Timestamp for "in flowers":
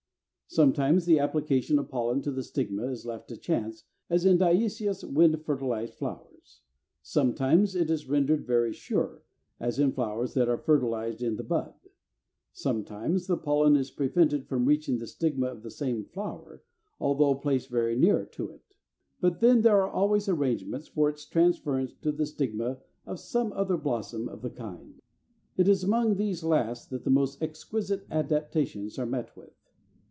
9.79-10.33